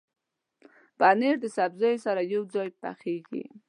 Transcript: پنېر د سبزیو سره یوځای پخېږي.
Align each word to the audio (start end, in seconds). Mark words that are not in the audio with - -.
پنېر 0.99 1.35
د 1.41 1.45
سبزیو 1.57 2.03
سره 2.05 2.21
یوځای 2.35 2.69
پخېږي. 2.81 3.43